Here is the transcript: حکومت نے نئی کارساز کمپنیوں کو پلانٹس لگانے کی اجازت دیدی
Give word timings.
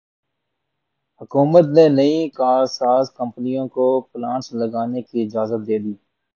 حکومت 1.21 1.65
نے 1.75 1.85
نئی 1.97 2.15
کارساز 2.37 3.05
کمپنیوں 3.19 3.67
کو 3.75 3.85
پلانٹس 4.11 4.47
لگانے 4.61 5.01
کی 5.07 5.17
اجازت 5.23 5.61
دیدی 5.67 5.93